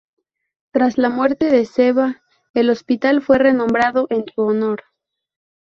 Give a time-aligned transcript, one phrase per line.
[0.73, 2.23] Tras la muerte de Sheba,
[2.55, 4.81] el hospital fue renombrado en su honor.